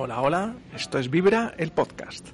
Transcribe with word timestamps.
Hola, 0.00 0.20
hola, 0.20 0.54
esto 0.76 1.00
es 1.00 1.10
Vibra, 1.10 1.54
el 1.58 1.72
podcast. 1.72 2.24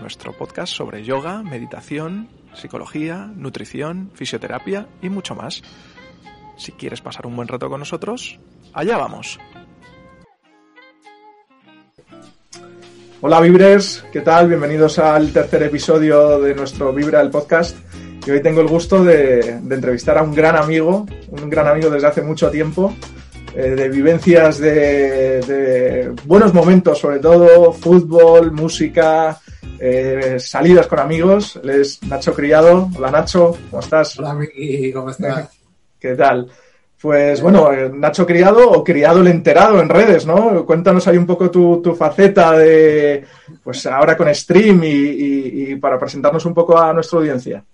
Nuestro 0.00 0.32
podcast 0.32 0.72
sobre 0.72 1.04
yoga, 1.04 1.42
meditación, 1.42 2.30
psicología, 2.54 3.30
nutrición, 3.36 4.10
fisioterapia 4.14 4.86
y 5.02 5.10
mucho 5.10 5.34
más. 5.34 5.60
Si 6.56 6.72
quieres 6.72 7.02
pasar 7.02 7.26
un 7.26 7.36
buen 7.36 7.48
rato 7.48 7.68
con 7.68 7.80
nosotros, 7.80 8.40
allá 8.72 8.96
vamos. 8.96 9.38
Hola 13.20 13.40
Vibres, 13.42 14.02
¿qué 14.10 14.22
tal? 14.22 14.48
Bienvenidos 14.48 14.98
al 14.98 15.34
tercer 15.34 15.64
episodio 15.64 16.40
de 16.40 16.54
nuestro 16.54 16.94
Vibra, 16.94 17.20
el 17.20 17.28
podcast. 17.28 17.76
Y 18.26 18.30
hoy 18.30 18.40
tengo 18.40 18.62
el 18.62 18.68
gusto 18.68 19.04
de, 19.04 19.60
de 19.60 19.74
entrevistar 19.74 20.16
a 20.16 20.22
un 20.22 20.34
gran 20.34 20.56
amigo, 20.56 21.04
un 21.28 21.50
gran 21.50 21.68
amigo 21.68 21.90
desde 21.90 22.06
hace 22.06 22.22
mucho 22.22 22.50
tiempo, 22.50 22.94
eh, 23.56 23.74
de 23.74 23.88
vivencias 23.88 24.58
de, 24.58 25.40
de, 25.40 26.14
buenos 26.26 26.52
momentos, 26.52 26.98
sobre 26.98 27.20
todo 27.20 27.72
fútbol, 27.72 28.52
música, 28.52 29.40
eh, 29.78 30.36
salidas 30.38 30.86
con 30.86 30.98
amigos. 30.98 31.58
Él 31.62 31.70
es 31.70 32.02
Nacho 32.02 32.34
Criado. 32.34 32.90
Hola 32.94 33.10
Nacho, 33.10 33.56
¿cómo 33.70 33.80
estás? 33.80 34.18
Hola 34.18 34.34
Miki, 34.34 34.92
¿cómo 34.92 35.08
estás? 35.08 35.48
¿Qué 35.98 36.14
tal? 36.14 36.50
Pues 37.00 37.40
bueno, 37.40 37.72
eh, 37.72 37.90
Nacho 37.94 38.26
Criado 38.26 38.70
o 38.70 38.84
Criado 38.84 39.22
el 39.22 39.28
Enterado 39.28 39.80
en 39.80 39.88
redes, 39.88 40.26
¿no? 40.26 40.66
Cuéntanos 40.66 41.08
ahí 41.08 41.16
un 41.16 41.26
poco 41.26 41.50
tu, 41.50 41.80
tu 41.80 41.94
faceta 41.94 42.58
de, 42.58 43.24
pues 43.64 43.86
ahora 43.86 44.18
con 44.18 44.34
stream 44.34 44.84
y, 44.84 44.88
y, 44.88 45.70
y 45.70 45.76
para 45.76 45.98
presentarnos 45.98 46.44
un 46.44 46.52
poco 46.52 46.76
a 46.76 46.92
nuestra 46.92 47.20
audiencia. 47.20 47.64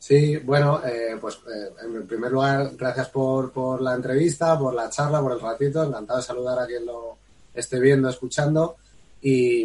Sí, 0.00 0.38
bueno, 0.38 0.80
eh, 0.82 1.18
pues 1.20 1.40
eh, 1.54 1.74
en 1.84 2.06
primer 2.06 2.32
lugar, 2.32 2.70
gracias 2.74 3.10
por, 3.10 3.52
por, 3.52 3.82
la 3.82 3.94
entrevista, 3.94 4.58
por 4.58 4.72
la 4.72 4.88
charla, 4.88 5.20
por 5.20 5.32
el 5.32 5.40
ratito. 5.40 5.84
Encantado 5.84 6.18
de 6.18 6.24
saludar 6.24 6.58
a 6.58 6.66
quien 6.66 6.86
lo 6.86 7.18
esté 7.52 7.78
viendo, 7.78 8.08
escuchando. 8.08 8.76
Y, 9.20 9.62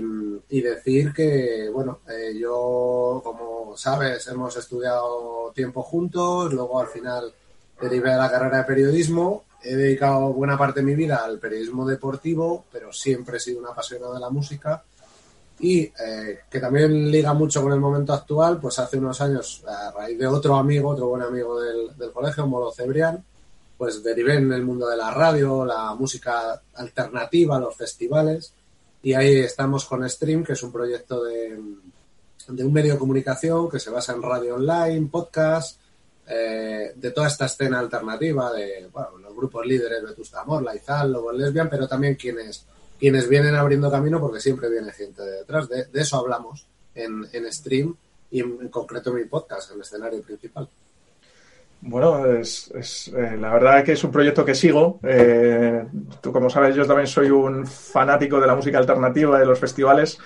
y 0.49 0.61
decir 0.61 1.13
que, 1.13 1.69
bueno, 1.73 1.99
eh, 2.09 2.37
yo, 2.37 3.21
como 3.23 3.77
sabes, 3.77 4.27
hemos 4.27 4.57
estudiado 4.57 5.53
tiempo 5.55 5.81
juntos, 5.81 6.53
luego 6.53 6.81
al 6.81 6.87
final 6.87 7.33
derivé 7.79 8.11
a 8.11 8.17
la 8.17 8.29
carrera 8.29 8.57
de 8.57 8.63
periodismo. 8.65 9.45
He 9.63 9.73
dedicado 9.73 10.33
buena 10.33 10.57
parte 10.57 10.81
de 10.81 10.85
mi 10.85 10.95
vida 10.95 11.23
al 11.23 11.39
periodismo 11.39 11.87
deportivo, 11.87 12.65
pero 12.73 12.91
siempre 12.91 13.37
he 13.37 13.39
sido 13.39 13.61
un 13.61 13.67
apasionado 13.67 14.13
de 14.13 14.19
la 14.19 14.29
música 14.29 14.83
y 15.59 15.79
eh, 15.81 16.39
que 16.49 16.59
también 16.59 17.09
liga 17.09 17.33
mucho 17.33 17.61
con 17.61 17.71
el 17.71 17.79
momento 17.79 18.13
actual, 18.13 18.59
pues 18.59 18.77
hace 18.79 18.97
unos 18.97 19.19
años, 19.21 19.63
a 19.67 19.91
raíz 19.91 20.19
de 20.19 20.27
otro 20.27 20.55
amigo, 20.55 20.89
otro 20.89 21.07
buen 21.07 21.21
amigo 21.21 21.59
del, 21.59 21.97
del 21.97 22.11
colegio, 22.11 22.45
Molo 22.45 22.71
Cebrián, 22.71 23.23
pues 23.77 24.03
derivé 24.03 24.35
en 24.35 24.51
el 24.51 24.63
mundo 24.63 24.87
de 24.87 24.97
la 24.97 25.11
radio, 25.11 25.65
la 25.65 25.93
música 25.95 26.61
alternativa, 26.75 27.59
los 27.59 27.75
festivales, 27.75 28.53
y 29.01 29.13
ahí 29.13 29.39
estamos 29.39 29.85
con 29.85 30.07
Stream, 30.09 30.43
que 30.43 30.53
es 30.53 30.63
un 30.63 30.71
proyecto 30.71 31.23
de, 31.23 31.59
de 32.47 32.63
un 32.63 32.73
medio 32.73 32.93
de 32.93 32.99
comunicación 32.99 33.69
que 33.69 33.79
se 33.79 33.89
basa 33.89 34.13
en 34.13 34.21
radio 34.21 34.55
online, 34.55 35.09
podcast, 35.11 35.79
eh, 36.27 36.93
de 36.95 37.11
toda 37.11 37.27
esta 37.27 37.45
escena 37.45 37.77
alternativa 37.77 38.51
de 38.51 38.89
bueno, 38.91 39.17
los 39.19 39.35
grupos 39.35 39.63
líderes 39.65 40.03
Vetusta 40.03 40.41
Amor, 40.41 40.63
Laizal, 40.63 41.11
Lobo 41.11 41.31
Lesbian, 41.31 41.69
pero 41.69 41.87
también 41.87 42.15
quienes 42.15 42.65
quienes 42.99 43.27
vienen 43.27 43.55
abriendo 43.55 43.91
camino 43.91 44.19
porque 44.19 44.39
siempre 44.39 44.69
viene 44.69 44.91
gente 44.91 45.21
de 45.21 45.31
detrás. 45.39 45.69
De, 45.69 45.87
eso 45.93 46.17
hablamos 46.17 46.65
en, 46.93 47.25
en, 47.33 47.51
stream 47.51 47.95
y 48.31 48.39
en, 48.39 48.69
concreto 48.69 49.11
en 49.11 49.17
mi 49.17 49.25
podcast, 49.25 49.71
el 49.71 49.81
escenario 49.81 50.21
principal. 50.21 50.67
Bueno, 51.87 52.25
es, 52.25 52.71
es 52.73 53.09
eh, 53.09 53.37
la 53.39 53.53
verdad 53.53 53.83
que 53.83 53.91
es 53.91 54.03
un 54.03 54.11
proyecto 54.11 54.43
que 54.43 54.55
sigo. 54.55 54.99
Eh, 55.03 55.85
tú, 56.19 56.31
como 56.31 56.49
sabes, 56.49 56.75
yo 56.75 56.85
también 56.85 57.05
soy 57.05 57.29
un 57.29 57.67
fanático 57.67 58.39
de 58.39 58.47
la 58.47 58.55
música 58.55 58.79
alternativa, 58.79 59.37
de 59.37 59.45
los 59.45 59.59
festivales. 59.59 60.17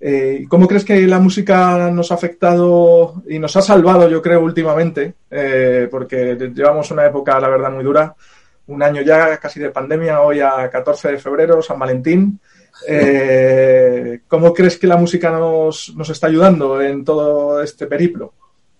Eh, 0.00 0.46
¿Cómo 0.48 0.66
crees 0.66 0.84
que 0.84 1.06
la 1.06 1.20
música 1.20 1.90
nos 1.92 2.10
ha 2.10 2.16
afectado 2.16 3.22
y 3.28 3.38
nos 3.38 3.56
ha 3.56 3.62
salvado, 3.62 4.08
yo 4.08 4.20
creo, 4.20 4.40
últimamente? 4.40 5.14
Porque 5.90 6.36
llevamos 6.52 6.90
una 6.90 7.06
época, 7.06 7.38
la 7.38 7.48
verdad, 7.48 7.70
muy 7.70 7.84
dura 7.84 8.16
un 8.68 8.82
año 8.82 9.02
ya 9.02 9.38
casi 9.38 9.60
de 9.60 9.70
pandemia, 9.70 10.20
hoy 10.20 10.40
a 10.40 10.68
14 10.70 11.12
de 11.12 11.18
febrero, 11.18 11.62
San 11.62 11.78
Valentín. 11.78 12.40
Eh, 12.86 14.20
¿Cómo 14.28 14.52
crees 14.52 14.76
que 14.76 14.86
la 14.86 14.96
música 14.96 15.30
nos, 15.30 15.94
nos, 15.96 16.10
está 16.10 16.26
ayudando 16.26 16.80
en 16.80 17.04
todo 17.04 17.62
este 17.62 17.86
periplo? 17.86 18.34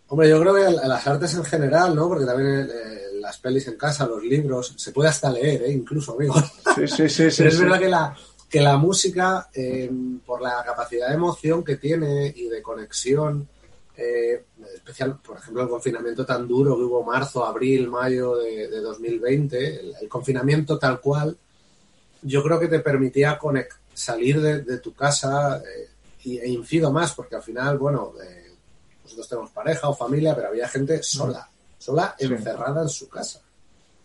Hombre, 0.08 0.28
yo 0.28 0.40
creo 0.40 0.54
que 0.54 0.70
las 0.86 1.06
artes 1.06 1.34
en 1.34 1.44
general, 1.44 1.94
¿no? 1.94 2.08
Porque 2.08 2.26
también 2.26 2.68
eh, 2.70 3.18
las 3.20 3.38
pelis 3.38 3.66
en 3.68 3.76
casa, 3.76 4.06
los 4.06 4.22
libros, 4.22 4.74
se 4.76 4.92
puede 4.92 5.08
hasta 5.08 5.30
leer, 5.30 5.62
¿eh? 5.62 5.72
incluso, 5.72 6.12
amigos. 6.14 6.44
Sí, 6.74 6.86
sí, 6.86 7.08
sí. 7.08 7.30
sí 7.30 7.34
Pero 7.38 7.48
es 7.48 7.56
sí. 7.56 7.62
verdad 7.62 7.78
que 7.78 7.88
la, 7.88 8.16
que 8.48 8.60
la 8.60 8.76
música, 8.76 9.48
eh, 9.52 9.90
por 10.24 10.40
la 10.40 10.62
capacidad 10.64 11.08
de 11.08 11.14
emoción 11.14 11.64
que 11.64 11.76
tiene 11.76 12.32
y 12.36 12.48
de 12.48 12.62
conexión, 12.62 13.48
eh, 13.96 14.44
especial, 14.74 15.18
por 15.20 15.38
ejemplo, 15.38 15.62
el 15.62 15.68
confinamiento 15.68 16.26
tan 16.26 16.46
duro 16.46 16.76
que 16.76 16.82
hubo 16.82 17.02
marzo, 17.02 17.44
abril, 17.44 17.88
mayo 17.88 18.36
de, 18.36 18.68
de 18.68 18.80
2020, 18.80 19.80
el, 19.80 19.94
el, 20.00 20.08
confinamiento 20.08 20.78
tal 20.78 21.00
cual, 21.00 21.36
yo 22.22 22.42
creo 22.42 22.60
que 22.60 22.68
te 22.68 22.80
permitía 22.80 23.38
conect, 23.38 23.72
salir 23.94 24.40
de, 24.40 24.62
de, 24.62 24.78
tu 24.78 24.92
casa 24.94 25.58
eh, 25.58 25.88
y, 26.24 26.38
e 26.38 26.48
incido 26.48 26.92
más, 26.92 27.14
porque 27.14 27.36
al 27.36 27.42
final, 27.42 27.78
bueno, 27.78 28.12
eh, 28.22 28.54
nosotros 29.04 29.28
tenemos 29.28 29.50
pareja 29.50 29.88
o 29.88 29.94
familia, 29.94 30.34
pero 30.34 30.48
había 30.48 30.68
gente 30.68 31.02
sola, 31.02 31.48
sola, 31.78 32.14
sí. 32.18 32.26
encerrada 32.26 32.82
en 32.82 32.88
su 32.88 33.08
casa. 33.08 33.40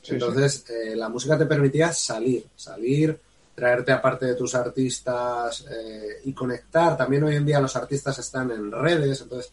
Sí, 0.02 0.14
Entonces, 0.14 0.64
sí. 0.66 0.96
La 0.96 1.10
música 1.10 1.38
te 1.38 1.46
permitía 1.46 1.92
salir, 1.92 2.48
salir, 2.56 3.20
traerte 3.54 3.92
aparte 3.92 4.26
de 4.26 4.36
tus 4.36 4.56
artistas 4.56 5.66
eh, 5.70 6.22
y 6.24 6.34
conectar. 6.34 6.96
También 6.96 7.24
hoy 7.24 7.36
en 7.36 7.46
día 7.46 7.60
los 7.60 7.76
artistas 7.76 8.18
están 8.20 8.52
en 8.52 8.72
redes, 8.72 9.22
entonces 9.22 9.52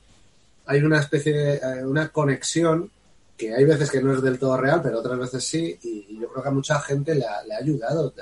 hay 0.69 0.83
una 0.83 1.01
especie 1.01 1.33
de 1.33 1.55
eh, 1.57 1.85
una 1.85 2.11
conexión 2.11 2.91
que 3.37 3.55
hay 3.55 3.65
veces 3.65 3.91
que 3.91 4.03
no 4.03 4.13
es 4.13 4.21
del 4.21 4.39
todo 4.39 4.57
real, 4.57 4.81
pero 4.83 4.99
otras 4.99 5.19
veces 5.19 5.45
sí, 5.45 5.79
y, 5.83 6.19
yo 6.21 6.29
creo 6.29 6.43
que 6.43 6.49
a 6.49 6.53
mucha 6.53 6.79
gente 6.81 7.15
le 7.15 7.25
ha, 7.25 7.43
le 7.45 7.55
ha 7.55 7.59
ayudado 7.59 8.13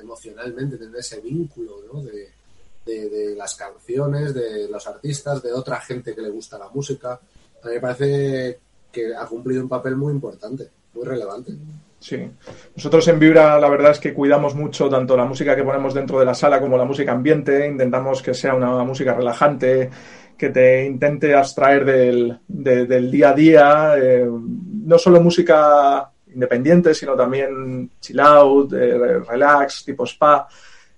emocionalmente 0.00 0.78
tener 0.78 0.96
ese 0.96 1.20
vínculo 1.20 1.82
¿no? 1.92 2.02
de, 2.02 2.30
de, 2.86 3.08
de, 3.10 3.34
las 3.34 3.54
canciones, 3.54 4.32
de 4.32 4.68
los 4.70 4.86
artistas, 4.86 5.42
de 5.42 5.52
otra 5.52 5.80
gente 5.80 6.14
que 6.14 6.22
le 6.22 6.30
gusta 6.30 6.58
la 6.58 6.68
música. 6.68 7.20
A 7.62 7.66
mí 7.66 7.74
me 7.74 7.80
parece 7.80 8.58
que 8.90 9.14
ha 9.14 9.26
cumplido 9.26 9.62
un 9.62 9.68
papel 9.68 9.96
muy 9.96 10.12
importante, 10.12 10.68
muy 10.94 11.04
relevante. 11.04 11.52
Sí. 11.98 12.30
Nosotros 12.76 13.06
en 13.08 13.18
Vibra 13.18 13.60
la 13.60 13.68
verdad 13.68 13.90
es 13.90 13.98
que 13.98 14.14
cuidamos 14.14 14.54
mucho 14.54 14.88
tanto 14.88 15.16
la 15.16 15.26
música 15.26 15.54
que 15.54 15.64
ponemos 15.64 15.92
dentro 15.92 16.18
de 16.18 16.24
la 16.24 16.34
sala 16.34 16.60
como 16.60 16.78
la 16.78 16.86
música 16.86 17.12
ambiente. 17.12 17.66
Intentamos 17.66 18.22
que 18.22 18.32
sea 18.32 18.54
una 18.54 18.84
música 18.84 19.12
relajante, 19.12 19.90
que 20.40 20.48
te 20.48 20.86
intente 20.86 21.34
abstraer 21.34 21.84
del, 21.84 22.38
de, 22.48 22.86
del 22.86 23.10
día 23.10 23.28
a 23.28 23.34
día. 23.34 23.94
Eh, 23.98 24.26
no 24.26 24.98
solo 24.98 25.20
música 25.20 26.10
independiente, 26.32 26.94
sino 26.94 27.14
también 27.14 27.90
chill 28.00 28.18
out, 28.20 28.72
eh, 28.72 29.18
relax, 29.18 29.84
tipo 29.84 30.06
spa. 30.06 30.48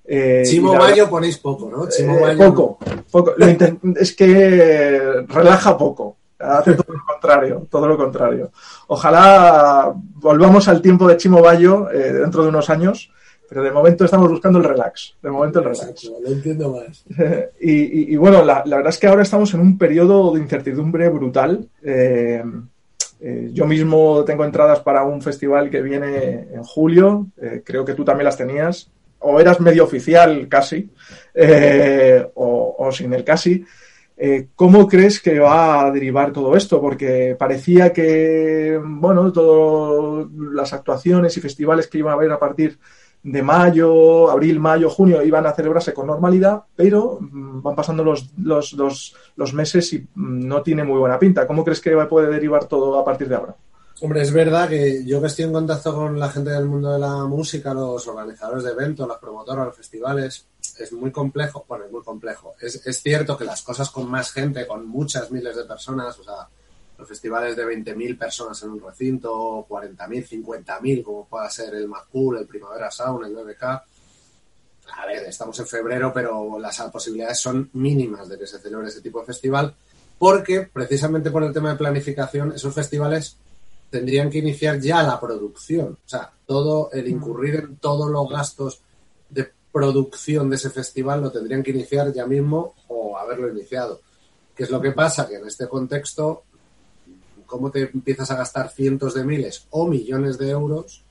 Eh, 0.04 0.44
Chimo 0.46 0.74
Bayo 0.74 1.10
ponéis 1.10 1.38
poco, 1.38 1.68
¿no? 1.68 1.88
Chimo 1.88 2.18
poco, 2.38 2.78
poco. 3.10 3.34
es 3.96 4.14
que 4.14 5.24
relaja 5.28 5.76
poco 5.76 6.16
hace 6.38 6.74
todo 6.74 6.94
lo 6.94 7.04
contrario, 7.04 7.66
todo 7.68 7.88
lo 7.88 7.96
contrario. 7.96 8.50
Ojalá 8.88 9.92
volvamos 9.94 10.68
al 10.68 10.80
tiempo 10.80 11.08
de 11.08 11.16
Chimo 11.16 11.40
Bayo 11.40 11.88
dentro 11.92 12.42
de 12.42 12.48
unos 12.48 12.70
años, 12.70 13.10
pero 13.52 13.64
de 13.64 13.70
momento 13.70 14.06
estamos 14.06 14.30
buscando 14.30 14.58
el 14.58 14.64
relax, 14.64 15.14
de 15.22 15.30
momento 15.30 15.58
el 15.58 15.66
relax. 15.66 15.82
Exacto, 15.82 16.18
lo 16.22 16.32
entiendo 16.32 16.72
más. 16.72 17.04
y, 17.60 17.70
y, 17.70 18.12
y, 18.14 18.16
bueno, 18.16 18.42
la, 18.42 18.62
la, 18.64 18.76
verdad 18.76 18.88
es 18.88 18.98
que 18.98 19.08
ahora 19.08 19.22
estamos 19.22 19.52
en 19.52 19.60
un 19.60 19.76
periodo 19.76 20.32
de 20.32 20.40
incertidumbre 20.40 21.08
brutal. 21.10 21.68
Eh, 21.82 22.42
eh, 23.20 23.50
yo 23.52 23.66
mismo 23.66 24.24
tengo 24.24 24.46
entradas 24.46 24.80
para 24.80 25.04
un 25.04 25.20
festival 25.20 25.68
que 25.68 25.82
viene 25.82 26.48
en 26.52 26.62
julio, 26.62 27.26
eh, 27.40 27.62
creo 27.62 27.84
que 27.84 27.92
tú 27.92 28.04
también 28.06 28.24
las 28.24 28.38
tenías, 28.38 28.90
o 29.18 29.38
eras 29.38 29.60
medio 29.60 29.84
oficial 29.84 30.48
casi, 30.48 30.90
o, 32.34 32.76
o 32.78 32.90
sin 32.90 33.12
el 33.12 33.22
casi. 33.22 33.64
Eh, 34.24 34.50
¿Cómo 34.54 34.86
crees 34.86 35.20
que 35.20 35.40
va 35.40 35.86
a 35.86 35.90
derivar 35.90 36.32
todo 36.32 36.56
esto? 36.56 36.80
Porque 36.80 37.34
parecía 37.36 37.92
que, 37.92 38.80
bueno, 38.80 39.32
todas 39.32 40.28
las 40.52 40.72
actuaciones 40.72 41.36
y 41.36 41.40
festivales 41.40 41.88
que 41.88 41.98
iban 41.98 42.12
a 42.12 42.14
haber 42.14 42.30
a 42.30 42.38
partir 42.38 42.78
de 43.22 43.42
mayo, 43.42 44.30
abril, 44.30 44.58
mayo, 44.58 44.90
junio 44.90 45.22
iban 45.22 45.46
a 45.46 45.52
celebrarse 45.52 45.94
con 45.94 46.06
normalidad, 46.08 46.62
pero 46.74 47.18
mm, 47.20 47.62
van 47.62 47.76
pasando 47.76 48.02
los, 48.02 48.30
los, 48.38 48.72
los, 49.36 49.54
meses 49.54 49.92
y 49.92 49.98
mm, 49.98 50.46
no 50.46 50.62
tiene 50.62 50.82
muy 50.82 50.98
buena 50.98 51.18
pinta. 51.18 51.46
¿Cómo 51.46 51.64
crees 51.64 51.80
que 51.80 51.92
puede 52.06 52.30
derivar 52.30 52.66
todo 52.66 52.98
a 52.98 53.04
partir 53.04 53.28
de 53.28 53.36
ahora? 53.36 53.56
Hombre, 54.00 54.22
es 54.22 54.32
verdad 54.32 54.68
que 54.68 55.04
yo 55.04 55.20
que 55.20 55.28
estoy 55.28 55.44
en 55.44 55.52
contacto 55.52 55.94
con 55.94 56.18
la 56.18 56.28
gente 56.28 56.50
del 56.50 56.64
mundo 56.64 56.92
de 56.92 56.98
la 56.98 57.24
música, 57.26 57.72
los 57.72 58.04
organizadores 58.08 58.64
de 58.64 58.72
eventos, 58.72 59.06
los 59.06 59.18
promotores, 59.18 59.66
los 59.66 59.76
festivales, 59.76 60.46
es 60.78 60.92
muy 60.92 61.12
complejo. 61.12 61.64
Bueno, 61.68 61.84
es 61.84 61.92
muy 61.92 62.02
complejo. 62.02 62.54
Es, 62.60 62.84
es 62.84 63.00
cierto 63.00 63.36
que 63.36 63.44
las 63.44 63.62
cosas 63.62 63.90
con 63.90 64.10
más 64.10 64.32
gente, 64.32 64.66
con 64.66 64.88
muchas 64.88 65.30
miles 65.30 65.54
de 65.54 65.64
personas, 65.64 66.18
o 66.18 66.24
sea, 66.24 66.48
los 67.02 67.08
festivales 67.08 67.56
de 67.56 67.66
20.000 67.66 68.16
personas 68.16 68.62
en 68.62 68.70
un 68.70 68.80
recinto, 68.80 69.66
40.000, 69.68 70.44
50.000, 70.44 71.02
como 71.02 71.26
pueda 71.26 71.50
ser 71.50 71.74
el 71.74 71.88
Macul, 71.88 72.38
el 72.38 72.46
Primavera 72.46 72.90
Sound, 72.92 73.26
el 73.26 73.34
BBK. 73.34 73.62
A 73.64 75.06
ver, 75.06 75.24
estamos 75.24 75.58
en 75.58 75.66
febrero, 75.66 76.12
pero 76.14 76.60
las 76.60 76.80
posibilidades 76.82 77.40
son 77.40 77.70
mínimas 77.72 78.28
de 78.28 78.38
que 78.38 78.46
se 78.46 78.60
celebre 78.60 78.88
ese 78.88 79.00
tipo 79.00 79.18
de 79.20 79.26
festival, 79.26 79.74
porque 80.16 80.70
precisamente 80.72 81.32
por 81.32 81.42
el 81.42 81.52
tema 81.52 81.70
de 81.70 81.76
planificación, 81.78 82.52
esos 82.52 82.72
festivales 82.72 83.36
tendrían 83.90 84.30
que 84.30 84.38
iniciar 84.38 84.78
ya 84.78 85.02
la 85.02 85.18
producción. 85.18 85.98
O 86.04 86.08
sea, 86.08 86.30
todo 86.46 86.90
el 86.92 87.08
incurrir 87.08 87.56
en 87.56 87.76
todos 87.78 88.08
los 88.10 88.28
gastos 88.28 88.80
de 89.28 89.50
producción 89.72 90.48
de 90.50 90.56
ese 90.56 90.70
festival 90.70 91.20
lo 91.20 91.32
tendrían 91.32 91.64
que 91.64 91.72
iniciar 91.72 92.12
ya 92.12 92.26
mismo 92.26 92.74
o 92.86 93.18
haberlo 93.18 93.50
iniciado. 93.50 94.00
¿Qué 94.54 94.62
es 94.62 94.70
lo 94.70 94.80
que 94.80 94.92
pasa? 94.92 95.26
Que 95.26 95.36
en 95.36 95.46
este 95.48 95.66
contexto 95.66 96.44
cómo 97.52 97.70
te 97.70 97.82
empiezas 97.82 98.30
a 98.30 98.36
gastar 98.36 98.70
cientos 98.70 99.12
de 99.12 99.24
miles 99.24 99.66
o 99.68 99.86
millones 99.86 100.38
de 100.38 100.48
euros, 100.48 101.04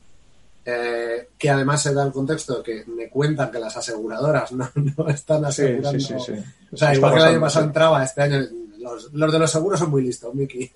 eh, 0.66 1.30
que 1.38 1.50
además 1.52 1.84
se 1.84 1.94
da 1.94 2.04
el 2.04 2.12
contexto 2.12 2.58
de 2.58 2.64
que 2.64 2.86
me 2.92 3.10
cuentan 3.10 3.52
que 3.52 3.60
las 3.60 3.78
aseguradoras 3.78 4.52
no, 4.52 4.68
están 5.08 5.46
asegurando. 5.46 6.00
Sí, 6.00 6.08
sí, 6.08 6.16
sí, 6.20 6.34
o 6.72 6.78
sea, 6.78 6.96
igual 6.96 7.14
que 7.14 7.20
el 7.20 7.26
año 7.26 7.42
pasado 7.42 7.66
entraba, 7.68 8.04
este 8.04 8.24
año 8.24 8.40
los, 8.80 9.32
de 9.32 9.40
los 9.40 9.52
seguros 9.52 9.80
son 9.80 9.92
muy 9.92 10.02
listos, 10.02 10.34
Miki. 10.34 10.72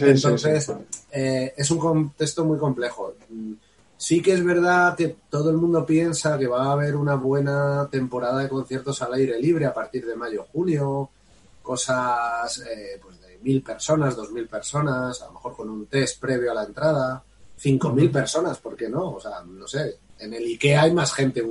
Entonces, 0.00 0.72
eh, 1.12 1.52
es 1.54 1.70
un 1.70 1.78
contexto 1.78 2.46
muy 2.46 2.56
complejo. 2.56 3.14
Sí 3.98 4.22
que 4.22 4.32
es 4.32 4.42
verdad 4.42 4.96
que 4.96 5.16
todo 5.28 5.50
el 5.50 5.58
mundo 5.58 5.84
piensa 5.84 6.38
que 6.38 6.46
va 6.46 6.64
a 6.64 6.72
haber 6.72 6.96
una 6.96 7.16
buena 7.16 7.86
temporada 7.90 8.42
de 8.42 8.48
conciertos 8.48 9.02
al 9.02 9.12
aire 9.12 9.38
libre 9.38 9.66
a 9.66 9.74
partir 9.74 10.06
de 10.06 10.16
mayo, 10.16 10.46
junio, 10.50 11.10
cosas 11.62 12.60
eh, 12.60 12.98
pues 13.02 13.19
mil 13.42 13.62
personas, 13.62 14.16
dos 14.16 14.30
mil 14.32 14.46
personas, 14.46 15.20
a 15.22 15.26
lo 15.26 15.32
mejor 15.32 15.56
con 15.56 15.70
un 15.70 15.86
test 15.86 16.20
previo 16.20 16.52
a 16.52 16.54
la 16.54 16.64
entrada, 16.64 17.22
cinco 17.56 17.90
mil 17.90 18.10
personas, 18.10 18.58
¿por 18.58 18.76
qué 18.76 18.88
no? 18.88 19.12
O 19.12 19.20
sea, 19.20 19.42
no 19.46 19.66
sé, 19.66 19.98
en 20.18 20.34
el 20.34 20.44
IKEA 20.44 20.82
hay 20.82 20.92
más 20.92 21.12
gente 21.12 21.42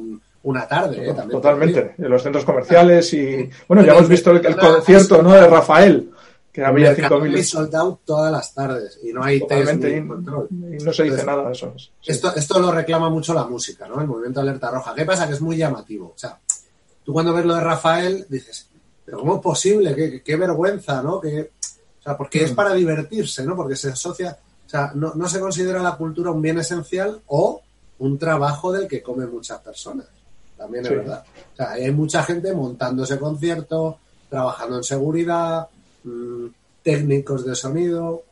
una 0.44 0.68
tarde. 0.68 1.09
¿eh? 1.09 1.15
Totalmente, 1.30 1.95
en 1.97 2.09
los 2.09 2.24
centros 2.24 2.45
comerciales 2.45 3.13
y, 3.13 3.50
bueno, 3.68 3.83
ya 3.83 3.94
hemos 3.94 4.09
visto 4.09 4.31
el, 4.31 4.56
concierto 4.56 5.21
¿no? 5.21 5.33
de 5.33 5.47
Rafael, 5.47 6.12
que 6.51 6.63
había 6.63 6.95
cinco 6.95 7.19
mil. 7.19 7.44
sold 7.44 7.75
out 7.75 8.00
todas 8.06 8.31
las 8.31 8.53
tardes 8.53 9.00
y 9.03 9.13
no 9.13 9.24
hay 9.24 9.45
test 9.45 9.74
ni 9.74 10.07
control. 10.07 10.47
Y 10.51 10.83
no 10.83 10.94
se 10.94 11.03
dice 11.03 11.24
nada 11.24 11.45
de 11.45 11.51
eso. 11.51 11.74
Esto, 12.06 12.36
esto 12.36 12.59
lo 12.59 12.71
reclama 12.71 13.09
mucho 13.09 13.33
la 13.33 13.45
música, 13.45 13.88
¿no? 13.88 14.01
El 14.01 14.07
movimiento 14.07 14.41
alerta 14.41 14.71
roja. 14.71 14.95
¿Qué 14.95 15.06
pasa? 15.06 15.27
Que 15.27 15.33
es 15.33 15.41
muy 15.41 15.57
llamativo. 15.57 16.13
O 16.15 16.18
sea, 16.18 16.39
tú 17.03 17.13
cuando 17.13 17.33
ves 17.33 17.45
lo 17.45 17.56
de 17.56 17.62
Rafael 17.62 18.25
dices, 18.30 18.68
pero 19.06 19.19
¿cómo 19.19 19.36
es 19.36 19.41
posible? 19.41 19.95
Qué, 19.95 20.21
qué 20.24 20.36
vergüenza, 20.36 21.03
¿no? 21.03 21.19
Que 21.19 21.51
sea, 22.10 22.18
porque 22.18 22.44
es 22.44 22.52
mm. 22.52 22.56
para 22.56 22.74
divertirse, 22.74 23.44
¿no? 23.46 23.56
Porque 23.56 23.76
se 23.76 23.90
asocia, 23.90 24.38
o 24.66 24.70
sea, 24.70 24.92
no, 24.96 25.14
no 25.16 25.28
se 25.28 25.40
considera 25.40 25.82
la 25.82 25.96
cultura 25.96 26.32
un 26.32 26.42
bien 26.42 26.60
esencial 26.60 27.22
o 27.28 27.62
un 28.00 28.18
trabajo 28.18 28.72
del 28.72 28.88
que 28.88 29.02
comen 29.02 29.32
muchas 29.32 29.60
personas. 29.60 30.08
También 30.58 30.86
es 30.86 30.92
verdad. 30.92 31.24
O 31.54 31.56
sea, 31.56 31.72
hay 31.72 31.92
mucha 31.92 32.24
gente 32.24 32.54
montando 32.54 33.04
ese 33.04 33.18
concierto, 33.18 33.98
trabajando 34.30 34.78
en 34.78 34.84
seguridad, 34.84 35.68
mm, 36.04 36.46
técnicos 36.84 37.46
de 37.46 37.56
sonido. 37.56 38.24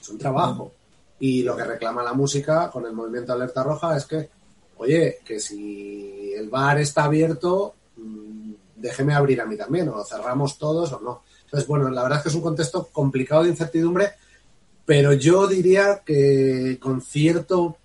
Es 0.00 0.08
un 0.08 0.18
trabajo. 0.18 0.66
Mm. 0.66 1.24
Y 1.24 1.42
lo 1.42 1.56
que 1.56 1.64
reclama 1.64 2.02
la 2.02 2.12
música 2.12 2.70
con 2.70 2.84
el 2.84 2.92
movimiento 2.92 3.32
Alerta 3.32 3.62
Roja 3.62 3.96
es 3.96 4.04
que, 4.06 4.28
oye, 4.78 5.20
que 5.24 5.38
si 5.38 6.32
el 6.34 6.50
bar 6.50 6.78
está 6.78 7.04
abierto, 7.04 7.74
déjeme 8.82 9.14
abrir 9.14 9.40
a 9.40 9.46
mí 9.46 9.56
también, 9.56 9.88
o 9.88 10.04
cerramos 10.04 10.58
todos 10.58 10.92
o 10.92 11.00
no. 11.00 11.22
Entonces, 11.52 11.68
bueno, 11.68 11.90
la 11.90 12.02
verdad 12.02 12.16
es 12.18 12.22
que 12.22 12.28
es 12.30 12.34
un 12.34 12.40
contexto 12.40 12.88
complicado 12.90 13.42
de 13.42 13.50
incertidumbre, 13.50 14.12
pero 14.86 15.12
yo 15.12 15.46
diría 15.46 16.00
que 16.02 16.78
con 16.80 17.02
cierto 17.02 17.76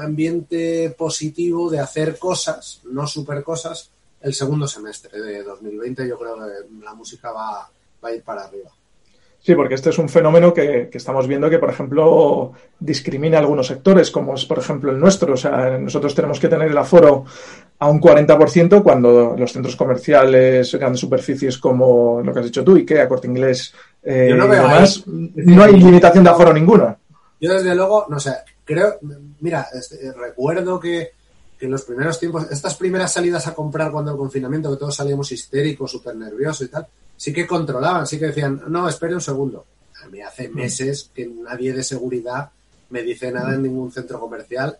ambiente 0.00 0.94
positivo 0.96 1.68
de 1.68 1.80
hacer 1.80 2.20
cosas, 2.20 2.82
no 2.84 3.08
super 3.08 3.42
cosas, 3.42 3.90
el 4.20 4.32
segundo 4.32 4.68
semestre 4.68 5.20
de 5.20 5.42
2020 5.42 6.06
yo 6.06 6.16
creo 6.16 6.36
que 6.36 6.84
la 6.84 6.94
música 6.94 7.32
va, 7.32 7.68
va 8.02 8.08
a 8.08 8.14
ir 8.14 8.22
para 8.22 8.44
arriba. 8.44 8.70
Sí, 9.40 9.56
porque 9.56 9.74
este 9.74 9.90
es 9.90 9.98
un 9.98 10.08
fenómeno 10.08 10.54
que, 10.54 10.88
estamos 10.92 11.26
viendo 11.26 11.50
que, 11.50 11.58
por 11.58 11.70
ejemplo, 11.70 12.52
discrimina 12.78 13.38
algunos 13.38 13.66
sectores, 13.66 14.12
como 14.12 14.34
es, 14.34 14.44
por 14.44 14.58
ejemplo, 14.58 14.92
el 14.92 15.00
nuestro. 15.00 15.32
O 15.32 15.36
sea, 15.36 15.78
nosotros 15.78 16.14
tenemos 16.14 16.38
que 16.38 16.48
tener 16.48 16.68
el 16.68 16.78
aforo 16.78 17.24
a 17.80 17.88
un 17.88 17.98
40% 17.98 18.82
cuando 18.82 19.34
los 19.36 19.52
centros 19.52 19.74
comerciales, 19.74 20.74
grandes 20.74 21.00
superficies 21.00 21.56
como 21.56 22.20
lo 22.22 22.32
que 22.32 22.40
has 22.40 22.44
dicho 22.44 22.62
tú, 22.62 22.76
IKEA, 22.76 23.08
Corte 23.08 23.26
Inglés 23.26 23.72
eh, 24.02 24.34
no 24.34 24.46
no 24.46 25.62
hay 25.62 25.72
limitación 25.72 26.22
de 26.22 26.30
aforo 26.30 26.52
ninguna. 26.52 26.96
Yo, 27.40 27.54
desde 27.54 27.74
luego, 27.74 28.04
no 28.10 28.20
sé, 28.20 28.34
creo, 28.64 28.98
mira, 29.40 29.66
este, 29.72 30.12
recuerdo 30.12 30.78
que, 30.78 31.12
que 31.58 31.64
en 31.64 31.72
los 31.72 31.82
primeros 31.82 32.20
tiempos, 32.20 32.50
estas 32.50 32.76
primeras 32.76 33.14
salidas 33.14 33.46
a 33.46 33.54
comprar 33.54 33.90
cuando 33.90 34.10
el 34.10 34.18
confinamiento, 34.18 34.70
que 34.70 34.76
todos 34.76 34.96
salíamos 34.96 35.32
histéricos, 35.32 35.90
súper 35.90 36.14
nerviosos 36.16 36.66
y 36.66 36.70
tal, 36.70 36.86
sí 37.16 37.32
que 37.32 37.46
controlaban, 37.46 38.06
sí 38.06 38.18
que 38.18 38.26
decían, 38.26 38.62
no, 38.68 38.90
espere 38.90 39.14
un 39.14 39.22
segundo. 39.22 39.64
A 40.04 40.08
mí 40.08 40.20
hace 40.20 40.50
mm. 40.50 40.54
meses 40.54 41.10
que 41.14 41.26
nadie 41.26 41.72
de 41.72 41.82
seguridad 41.82 42.50
me 42.90 43.02
dice 43.02 43.32
nada 43.32 43.54
en 43.54 43.62
ningún 43.62 43.90
centro 43.90 44.20
comercial, 44.20 44.78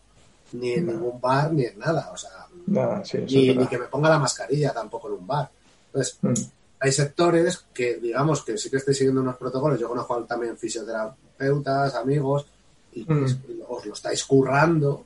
ni 0.52 0.72
en 0.72 0.86
ningún 0.86 1.18
bar, 1.18 1.52
ni 1.52 1.64
en 1.64 1.78
nada. 1.78 2.10
O 2.12 2.16
sea, 2.16 2.30
ni, 2.70 3.66
que 3.66 3.78
me 3.78 3.86
ponga 3.86 4.08
la 4.08 4.18
mascarilla 4.18 4.72
tampoco 4.72 5.08
en 5.08 5.14
un 5.14 5.26
bar. 5.26 5.50
Entonces, 5.86 6.18
mm. 6.22 6.34
hay 6.80 6.92
sectores 6.92 7.64
que, 7.74 7.96
digamos, 7.96 8.44
que 8.44 8.56
sí 8.56 8.70
que 8.70 8.76
estoy 8.76 8.94
siguiendo 8.94 9.20
unos 9.20 9.36
protocolos. 9.36 9.78
Yo 9.78 9.88
conozco 9.88 10.24
también 10.24 10.56
fisioterapeutas, 10.56 11.94
amigos, 11.94 12.46
y 12.92 13.04
mm. 13.04 13.26
os 13.68 13.86
lo 13.86 13.94
estáis 13.94 14.24
currando 14.24 15.04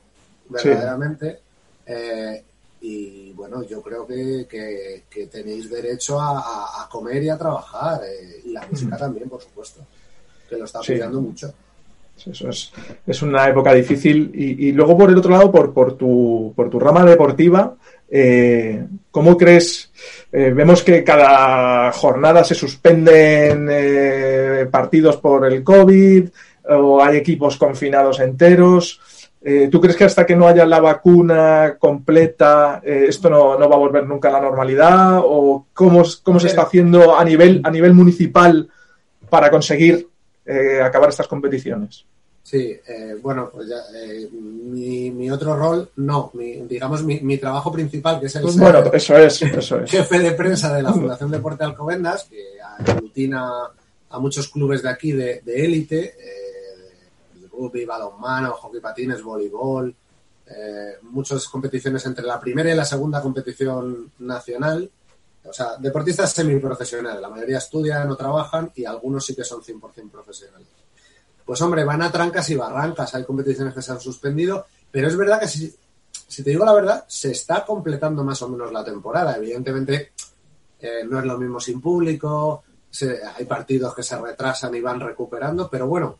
verdaderamente. 0.49 1.39
Eh, 1.85 2.43
y 2.81 3.31
bueno, 3.33 3.63
yo 3.63 3.81
creo 3.81 4.05
que, 4.05 4.45
que, 5.09 5.27
tenéis 5.27 5.69
derecho 5.69 6.21
a, 6.21 6.87
comer 6.91 7.23
y 7.23 7.29
a 7.29 7.37
trabajar, 7.37 8.01
eh, 8.05 8.41
y 8.45 8.51
la 8.51 8.65
música 8.67 8.95
también, 8.95 9.27
por 9.27 9.41
supuesto, 9.41 9.81
que 10.47 10.55
lo 10.55 10.65
está 10.65 10.79
apoyando 10.79 11.19
mucho. 11.19 11.51
Eso 12.17 12.49
es, 12.49 12.71
es, 13.05 13.21
una 13.21 13.47
época 13.47 13.73
difícil. 13.73 14.31
Y, 14.33 14.71
luego, 14.71 14.97
por 14.97 15.09
el 15.09 15.17
otro 15.17 15.31
lado, 15.31 15.51
por, 15.51 15.73
por, 15.73 15.93
tu, 15.93 16.53
por 16.55 16.69
tu 16.69 16.79
rama 16.79 17.05
deportiva, 17.05 17.75
eh, 18.09 18.85
¿cómo 19.11 19.37
crees? 19.37 19.91
Eh, 20.31 20.51
vemos 20.55 20.83
que 20.83 21.03
cada 21.03 21.91
jornada 21.91 22.43
se 22.43 22.55
suspenden 22.55 23.67
eh, 23.69 24.67
partidos 24.71 25.17
por 25.17 25.45
el 25.45 25.63
COVID 25.63 26.29
o 26.69 27.03
hay 27.03 27.17
equipos 27.17 27.57
confinados 27.57 28.19
enteros. 28.19 29.01
¿Tú 29.69 29.79
crees 29.79 29.95
que 29.95 30.05
hasta 30.05 30.25
que 30.25 30.35
no 30.35 30.47
haya 30.47 30.65
la 30.65 30.79
vacuna 30.79 31.75
completa 31.77 32.81
esto 32.83 33.29
no, 33.29 33.59
va 33.59 33.75
a 33.75 33.77
volver 33.77 34.07
nunca 34.07 34.29
a 34.29 34.31
la 34.31 34.41
normalidad? 34.41 35.19
¿O 35.23 35.67
cómo, 35.71 36.01
cómo 36.23 36.39
se 36.39 36.47
está 36.47 36.63
haciendo 36.63 37.15
a 37.15 37.23
nivel, 37.23 37.61
a 37.63 37.69
nivel 37.69 37.93
municipal 37.93 38.67
para 39.29 39.51
conseguir 39.51 40.07
eh, 40.45 40.81
acabar 40.81 41.09
estas 41.09 41.27
competiciones? 41.27 42.05
Sí, 42.43 42.77
bueno, 43.23 43.49
pues 43.51 43.67
ya, 43.67 43.77
mi, 44.31 45.31
otro 45.31 45.55
rol, 45.55 45.89
no, 45.95 46.31
digamos 46.35 47.03
mi, 47.03 47.37
trabajo 47.39 47.71
principal, 47.71 48.19
que 48.19 48.27
es 48.27 48.35
el 48.35 48.43
bueno, 48.43 48.83
eso 48.93 49.17
es, 49.17 49.41
eso 49.41 49.79
es. 49.79 49.89
jefe 49.89 50.19
de 50.19 50.31
prensa 50.33 50.71
de 50.75 50.83
la 50.83 50.93
Fundación 50.93 51.31
Deporte 51.31 51.63
Alcobendas, 51.63 52.25
que 52.25 52.61
aglutina 52.61 53.49
a 54.09 54.19
muchos 54.19 54.47
clubes 54.49 54.83
de 54.83 54.89
aquí 54.89 55.11
de 55.11 55.41
élite 55.47 56.13
rugby, 57.57 57.85
balonmano, 57.85 58.53
hockey 58.53 58.81
patines, 58.81 59.21
voleibol, 59.21 59.93
eh, 60.47 60.97
muchas 61.03 61.47
competiciones 61.47 62.05
entre 62.05 62.25
la 62.25 62.39
primera 62.39 62.71
y 62.71 62.75
la 62.75 62.85
segunda 62.85 63.21
competición 63.21 64.11
nacional. 64.19 64.89
O 65.47 65.53
sea, 65.53 65.77
deportistas 65.77 66.31
semiprofesionales. 66.31 67.21
La 67.21 67.29
mayoría 67.29 67.59
estudian 67.59 68.09
o 68.09 68.15
trabajan 68.15 68.71
y 68.75 68.85
algunos 68.85 69.25
sí 69.25 69.35
que 69.35 69.43
son 69.43 69.61
100% 69.61 70.09
profesionales. 70.09 70.67
Pues 71.45 71.61
hombre, 71.61 71.83
van 71.83 72.01
a 72.01 72.11
trancas 72.11 72.49
y 72.49 72.55
barrancas. 72.55 73.13
Hay 73.15 73.23
competiciones 73.23 73.73
que 73.73 73.81
se 73.81 73.91
han 73.91 73.99
suspendido, 73.99 74.65
pero 74.89 75.07
es 75.07 75.15
verdad 75.15 75.39
que 75.39 75.47
si, 75.47 75.73
si 76.27 76.43
te 76.43 76.49
digo 76.49 76.65
la 76.65 76.73
verdad, 76.73 77.05
se 77.07 77.31
está 77.31 77.63
completando 77.63 78.23
más 78.23 78.41
o 78.41 78.49
menos 78.49 78.71
la 78.71 78.83
temporada. 78.83 79.37
Evidentemente, 79.37 80.13
eh, 80.79 81.03
no 81.07 81.19
es 81.19 81.25
lo 81.25 81.37
mismo 81.37 81.59
sin 81.59 81.79
público, 81.79 82.63
hay 83.35 83.45
partidos 83.45 83.93
que 83.93 84.03
se 84.03 84.17
retrasan 84.17 84.73
y 84.75 84.81
van 84.81 84.99
recuperando, 84.99 85.69
pero 85.69 85.87
bueno, 85.87 86.17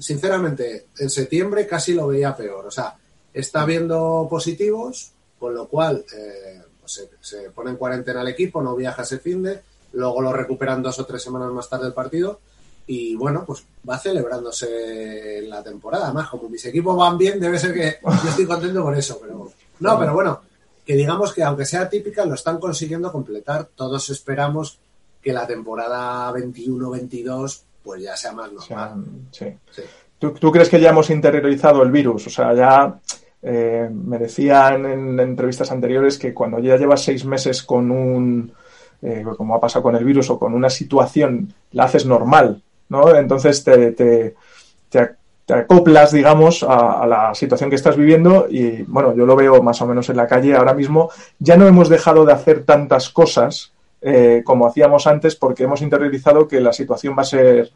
sinceramente, 0.00 0.88
en 0.98 1.10
septiembre 1.10 1.66
casi 1.66 1.94
lo 1.94 2.08
veía 2.08 2.36
peor. 2.36 2.66
O 2.66 2.70
sea, 2.70 2.96
está 3.32 3.64
viendo 3.64 4.26
positivos, 4.28 5.12
con 5.38 5.54
lo 5.54 5.68
cual 5.68 6.04
eh, 6.16 6.62
pues 6.82 6.92
se, 6.92 7.08
se, 7.20 7.50
pone 7.50 7.70
en 7.70 7.76
cuarentena 7.76 8.20
el 8.20 8.28
equipo, 8.28 8.60
no 8.60 8.76
viaja 8.76 9.02
ese 9.02 9.18
fin 9.18 9.42
de, 9.42 9.60
luego 9.92 10.20
lo 10.20 10.32
recuperan 10.32 10.82
dos 10.82 10.98
o 10.98 11.06
tres 11.06 11.22
semanas 11.22 11.50
más 11.52 11.68
tarde 11.68 11.84
del 11.84 11.94
partido 11.94 12.40
y 12.86 13.14
bueno, 13.14 13.44
pues 13.46 13.64
va 13.88 13.98
celebrándose 13.98 15.42
la 15.46 15.62
temporada. 15.62 16.06
Además, 16.06 16.28
como 16.28 16.48
mis 16.48 16.64
equipos 16.66 16.96
van 16.96 17.16
bien, 17.16 17.38
debe 17.38 17.58
ser 17.58 17.72
que 17.72 17.98
yo 18.02 18.28
estoy 18.28 18.46
contento 18.46 18.82
por 18.82 18.96
eso, 18.96 19.18
pero 19.20 19.50
no, 19.80 19.98
pero 19.98 20.14
bueno, 20.14 20.40
que 20.84 20.94
digamos 20.94 21.32
que 21.32 21.42
aunque 21.42 21.64
sea 21.64 21.88
típica, 21.88 22.24
lo 22.24 22.34
están 22.34 22.58
consiguiendo 22.58 23.12
completar. 23.12 23.68
Todos 23.74 24.10
esperamos 24.10 24.78
que 25.22 25.32
la 25.32 25.46
temporada 25.46 26.32
21-22 26.32 27.62
pues 27.82 28.02
ya 28.02 28.16
sea 28.16 28.32
más 28.32 28.52
normal. 28.52 29.04
sí. 29.30 29.46
sí. 29.70 29.82
¿Tú, 30.18 30.30
¿Tú, 30.34 30.52
crees 30.52 30.68
que 30.68 30.80
ya 30.80 30.90
hemos 30.90 31.10
interiorizado 31.10 31.82
el 31.82 31.90
virus? 31.90 32.28
O 32.28 32.30
sea, 32.30 32.54
ya 32.54 33.00
eh, 33.42 33.88
me 33.92 34.18
decían 34.18 34.86
en, 34.86 35.20
en, 35.20 35.20
entrevistas 35.20 35.70
anteriores 35.72 36.18
que 36.18 36.32
cuando 36.32 36.58
ya 36.58 36.76
llevas 36.76 37.02
seis 37.02 37.24
meses 37.24 37.62
con 37.62 37.90
un, 37.90 38.52
eh, 39.02 39.24
como 39.36 39.54
ha 39.54 39.60
pasado 39.60 39.82
con 39.82 39.96
el 39.96 40.04
virus 40.04 40.30
o 40.30 40.38
con 40.38 40.54
una 40.54 40.70
situación, 40.70 41.52
la 41.72 41.84
haces 41.84 42.06
normal, 42.06 42.62
¿no? 42.88 43.14
Entonces 43.14 43.64
te, 43.64 43.92
te, 43.92 44.34
te, 44.88 45.10
te 45.44 45.54
acoplas, 45.54 46.12
digamos, 46.12 46.62
a, 46.62 47.02
a, 47.02 47.06
la 47.06 47.34
situación 47.34 47.68
que 47.68 47.76
estás 47.76 47.96
viviendo 47.96 48.46
y, 48.48 48.82
bueno, 48.82 49.14
yo 49.14 49.26
lo 49.26 49.34
veo 49.34 49.62
más 49.62 49.82
o 49.82 49.86
menos 49.86 50.08
en 50.08 50.16
la 50.16 50.26
calle 50.26 50.54
ahora 50.54 50.74
mismo. 50.74 51.10
Ya 51.38 51.56
no 51.56 51.66
hemos 51.66 51.88
dejado 51.88 52.24
de 52.24 52.32
hacer 52.32 52.64
tantas 52.64 53.08
cosas 53.08 53.72
eh, 54.04 54.42
como 54.44 54.66
hacíamos 54.66 55.06
antes 55.06 55.36
porque 55.36 55.62
hemos 55.62 55.80
interiorizado 55.80 56.48
que 56.48 56.60
la 56.60 56.72
situación 56.72 57.14
va 57.16 57.22
a 57.22 57.24
ser 57.24 57.70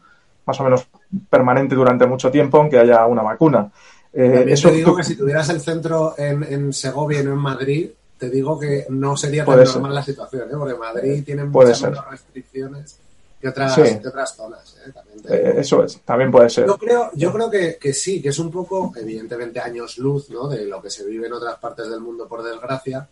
más 0.45 0.59
o 0.59 0.63
menos 0.65 0.87
permanente 1.29 1.73
durante 1.73 2.05
mucho 2.05 2.29
tiempo, 2.29 2.57
aunque 2.57 2.77
haya 2.77 3.05
una 3.05 3.21
vacuna. 3.21 3.71
Eh, 4.19 4.45
eso, 4.47 4.69
te 4.69 4.75
digo 4.75 4.91
tú... 4.91 4.97
que 4.97 5.03
si 5.03 5.15
tuvieras 5.15 5.47
el 5.49 5.61
centro 5.61 6.15
en, 6.17 6.43
en, 6.43 6.73
Segovia 6.73 7.21
y 7.21 7.23
no 7.23 7.33
en 7.33 7.37
Madrid, 7.37 7.91
te 8.17 8.31
digo 8.31 8.59
que 8.59 8.87
no 8.89 9.15
sería 9.15 9.45
tan 9.45 9.63
normal 9.63 9.91
ser. 9.91 9.91
la 9.91 10.03
situación, 10.03 10.49
¿eh? 10.49 10.55
porque 10.57 10.73
Madrid 10.73 11.23
tiene 11.23 11.43
muchas 11.43 11.83
menos 11.83 12.09
restricciones 12.09 12.97
que 13.39 13.47
otras, 13.47 13.75
sí. 13.75 13.99
que 14.01 14.07
otras 14.07 14.35
zonas. 14.35 14.75
¿eh? 14.83 14.91
También 14.91 15.19
eh, 15.29 15.53
eso 15.59 15.83
es, 15.83 15.99
también 15.99 16.31
puede 16.31 16.49
ser. 16.49 16.65
Yo 16.65 16.79
creo, 16.79 17.11
yo 17.13 17.31
creo 17.31 17.51
que, 17.51 17.77
que, 17.79 17.93
sí, 17.93 18.19
que 18.19 18.29
es 18.29 18.39
un 18.39 18.49
poco, 18.49 18.91
evidentemente, 18.95 19.59
años 19.59 19.99
luz 19.99 20.31
¿no? 20.31 20.47
de 20.47 20.65
lo 20.65 20.81
que 20.81 20.89
se 20.89 21.05
vive 21.05 21.27
en 21.27 21.33
otras 21.33 21.59
partes 21.59 21.87
del 21.87 21.99
mundo, 21.99 22.27
por 22.27 22.41
desgracia. 22.41 23.07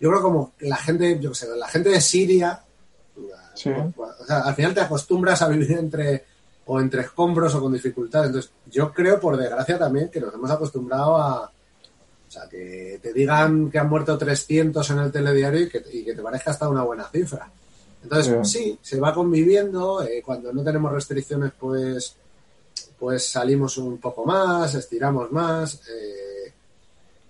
Yo 0.00 0.08
creo 0.08 0.22
como 0.22 0.52
la 0.60 0.76
gente, 0.76 1.18
yo 1.20 1.34
sé, 1.34 1.48
la 1.54 1.68
gente 1.68 1.90
de 1.90 2.00
Siria, 2.00 2.62
sí. 3.54 3.68
o 3.70 4.26
sea, 4.26 4.38
al 4.38 4.54
final 4.54 4.72
te 4.72 4.80
acostumbras 4.80 5.42
a 5.42 5.48
vivir 5.48 5.72
entre 5.72 6.24
o 6.66 6.80
entre 6.80 7.02
escombros 7.02 7.54
o 7.54 7.60
con 7.60 7.72
dificultades. 7.72 8.28
Entonces, 8.28 8.50
yo 8.70 8.92
creo, 8.92 9.20
por 9.20 9.36
desgracia, 9.36 9.78
también 9.78 10.08
que 10.08 10.20
nos 10.20 10.34
hemos 10.34 10.50
acostumbrado 10.50 11.16
a. 11.16 11.44
O 11.44 12.30
sea, 12.30 12.48
que 12.48 12.98
te 13.00 13.12
digan 13.12 13.70
que 13.70 13.78
han 13.78 13.88
muerto 13.88 14.18
300 14.18 14.90
en 14.90 14.98
el 14.98 15.12
telediario 15.12 15.60
y 15.60 15.68
que, 15.68 15.84
y 15.92 16.04
que 16.04 16.14
te 16.14 16.22
parezca 16.22 16.50
hasta 16.50 16.68
una 16.68 16.82
buena 16.82 17.08
cifra. 17.08 17.48
Entonces, 18.02 18.48
sí, 18.50 18.78
se 18.82 18.98
va 18.98 19.14
conviviendo. 19.14 20.02
Eh, 20.02 20.22
cuando 20.24 20.52
no 20.52 20.64
tenemos 20.64 20.92
restricciones, 20.92 21.52
pues, 21.58 22.16
pues 22.98 23.30
salimos 23.30 23.78
un 23.78 23.98
poco 23.98 24.24
más, 24.24 24.74
estiramos 24.74 25.30
más. 25.30 25.80
Eh, 25.88 26.52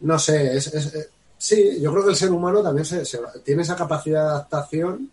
no 0.00 0.18
sé, 0.18 0.56
es, 0.56 0.66
es, 0.68 0.94
eh, 0.94 1.08
sí, 1.36 1.78
yo 1.80 1.92
creo 1.92 2.04
que 2.04 2.10
el 2.10 2.16
ser 2.16 2.32
humano 2.32 2.62
también 2.62 2.86
se, 2.86 3.04
se, 3.04 3.18
tiene 3.44 3.62
esa 3.62 3.76
capacidad 3.76 4.22
de 4.22 4.30
adaptación. 4.30 5.10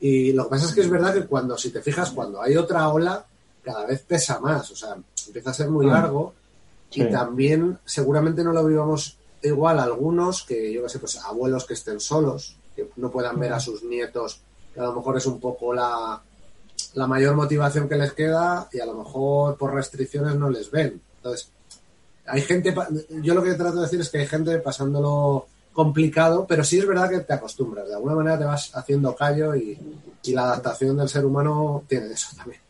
Y 0.00 0.32
lo 0.32 0.44
que 0.44 0.50
pasa 0.50 0.66
es 0.66 0.74
que 0.74 0.80
es 0.80 0.90
verdad 0.90 1.14
que 1.14 1.26
cuando, 1.26 1.56
si 1.56 1.70
te 1.70 1.80
fijas, 1.80 2.10
cuando 2.10 2.42
hay 2.42 2.56
otra 2.56 2.88
ola, 2.88 3.24
cada 3.62 3.86
vez 3.86 4.02
pesa 4.02 4.40
más, 4.40 4.70
o 4.70 4.76
sea, 4.76 4.96
empieza 5.26 5.50
a 5.50 5.54
ser 5.54 5.70
muy 5.70 5.86
largo 5.86 6.34
sí. 6.90 7.02
y 7.02 7.10
también 7.10 7.78
seguramente 7.84 8.42
no 8.42 8.52
lo 8.52 8.64
vivamos 8.64 9.18
igual 9.42 9.78
algunos 9.78 10.42
que, 10.42 10.72
yo 10.72 10.82
qué 10.82 10.88
sé, 10.88 10.98
pues 10.98 11.16
abuelos 11.18 11.64
que 11.64 11.74
estén 11.74 12.00
solos, 12.00 12.56
que 12.74 12.88
no 12.96 13.10
puedan 13.10 13.38
ver 13.38 13.52
a 13.52 13.60
sus 13.60 13.82
nietos, 13.82 14.40
que 14.72 14.80
a 14.80 14.84
lo 14.84 14.94
mejor 14.94 15.16
es 15.16 15.26
un 15.26 15.40
poco 15.40 15.72
la, 15.72 16.22
la 16.94 17.06
mayor 17.06 17.34
motivación 17.34 17.88
que 17.88 17.96
les 17.96 18.12
queda 18.12 18.68
y 18.72 18.80
a 18.80 18.86
lo 18.86 18.94
mejor 18.94 19.56
por 19.56 19.74
restricciones 19.74 20.36
no 20.36 20.48
les 20.48 20.70
ven. 20.70 21.00
Entonces, 21.16 21.50
hay 22.26 22.42
gente, 22.42 22.74
yo 23.22 23.34
lo 23.34 23.42
que 23.42 23.54
trato 23.54 23.76
de 23.76 23.82
decir 23.82 24.00
es 24.00 24.08
que 24.08 24.18
hay 24.18 24.26
gente 24.26 24.58
pasándolo 24.58 25.46
complicado, 25.72 26.46
pero 26.46 26.64
sí 26.64 26.78
es 26.78 26.86
verdad 26.86 27.10
que 27.10 27.20
te 27.20 27.32
acostumbras, 27.32 27.88
de 27.88 27.94
alguna 27.94 28.14
manera 28.14 28.38
te 28.38 28.44
vas 28.44 28.70
haciendo 28.74 29.16
callo 29.16 29.56
y, 29.56 29.78
y 30.22 30.32
la 30.32 30.44
adaptación 30.44 30.96
del 30.96 31.08
ser 31.08 31.24
humano 31.24 31.82
tiene 31.88 32.12
eso 32.12 32.28
también. 32.36 32.60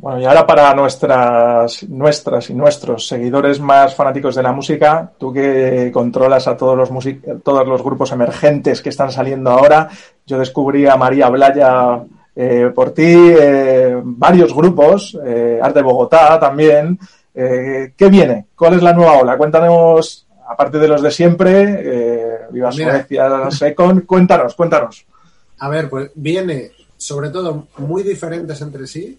Bueno, 0.00 0.20
y 0.20 0.24
ahora 0.26 0.46
para 0.46 0.72
nuestras, 0.74 1.82
nuestras 1.88 2.50
y 2.50 2.54
nuestros 2.54 3.08
seguidores 3.08 3.58
más 3.58 3.96
fanáticos 3.96 4.36
de 4.36 4.44
la 4.44 4.52
música, 4.52 5.10
tú 5.18 5.32
que 5.32 5.90
controlas 5.92 6.46
a 6.46 6.56
todos 6.56 6.76
los, 6.76 6.88
todos 7.42 7.66
los 7.66 7.82
grupos 7.82 8.12
emergentes 8.12 8.80
que 8.80 8.90
están 8.90 9.10
saliendo 9.10 9.50
ahora, 9.50 9.88
yo 10.24 10.38
descubrí 10.38 10.86
a 10.86 10.96
María 10.96 11.28
Blaya 11.28 12.00
eh, 12.36 12.70
por 12.72 12.92
ti, 12.92 13.02
eh, 13.06 14.00
varios 14.04 14.54
grupos, 14.54 15.18
eh, 15.26 15.58
Arte 15.60 15.82
Bogotá 15.82 16.38
también. 16.38 16.96
Eh, 17.34 17.92
¿Qué 17.96 18.08
viene? 18.08 18.46
¿Cuál 18.54 18.74
es 18.74 18.82
la 18.82 18.92
nueva 18.92 19.18
ola? 19.18 19.36
Cuéntanos, 19.36 20.28
aparte 20.48 20.78
de 20.78 20.86
los 20.86 21.02
de 21.02 21.10
siempre, 21.10 21.62
eh, 21.62 22.38
Viva 22.50 22.70
Mira. 22.70 22.92
Suecia, 22.92 23.50
Secon, 23.50 24.02
cuéntanos, 24.02 24.54
cuéntanos. 24.54 25.04
A 25.58 25.68
ver, 25.68 25.90
pues 25.90 26.12
viene 26.14 26.70
sobre 26.96 27.30
todo 27.30 27.66
muy 27.78 28.04
diferentes 28.04 28.60
entre 28.62 28.86
sí, 28.86 29.18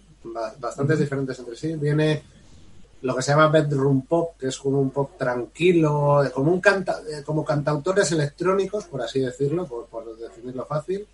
bastantes 0.58 0.98
diferentes 0.98 1.38
entre 1.38 1.56
sí. 1.56 1.74
Viene 1.76 2.22
lo 3.02 3.16
que 3.16 3.22
se 3.22 3.32
llama 3.32 3.48
bedroom 3.48 4.02
pop, 4.02 4.36
que 4.38 4.48
es 4.48 4.58
como 4.58 4.80
un 4.80 4.90
pop 4.90 5.16
tranquilo, 5.16 6.22
como 6.34 6.52
un 6.52 6.60
canta, 6.60 7.00
como 7.24 7.44
cantautores 7.44 8.12
electrónicos, 8.12 8.84
por 8.84 9.02
así 9.02 9.20
decirlo, 9.20 9.66
por, 9.66 9.86
por 9.86 10.16
definirlo 10.18 10.66
fácil. 10.66 11.06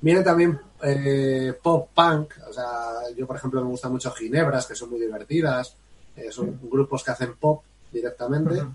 Viene 0.00 0.22
también 0.22 0.58
eh, 0.82 1.54
pop 1.62 1.88
punk, 1.94 2.34
o 2.48 2.52
sea, 2.52 3.10
yo 3.16 3.26
por 3.26 3.36
ejemplo 3.36 3.62
me 3.62 3.70
gustan 3.70 3.92
mucho 3.92 4.10
Ginebras, 4.10 4.66
que 4.66 4.74
son 4.74 4.90
muy 4.90 5.00
divertidas, 5.00 5.74
eh, 6.16 6.30
son 6.30 6.58
grupos 6.62 7.02
que 7.02 7.10
hacen 7.10 7.34
pop 7.36 7.62
directamente. 7.92 8.54
Uh 8.54 8.64
-huh. 8.64 8.72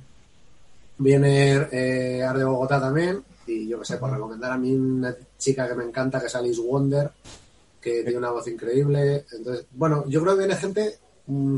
Viene 0.98 1.67
eh, 1.72 2.27
de 2.36 2.43
Bogotá 2.43 2.79
también, 2.79 3.24
y 3.48 3.67
yo 3.67 3.79
que 3.79 3.86
sé, 3.86 3.98
por 3.98 4.12
recomendar 4.12 4.51
a 4.51 4.58
mí 4.58 4.74
una 4.74 5.15
chica 5.38 5.67
que 5.67 5.75
me 5.75 5.86
encanta, 5.86 6.19
que 6.19 6.27
es 6.27 6.36
Alice 6.36 6.62
Wonder, 6.62 7.12
que 7.81 8.03
tiene 8.03 8.17
una 8.17 8.31
voz 8.31 8.48
increíble. 8.48 9.25
Entonces, 9.31 9.65
bueno, 9.71 10.05
yo 10.07 10.21
creo 10.21 10.33
que 10.33 10.39
viene 10.39 10.55
gente 10.55 11.00
mmm, 11.27 11.57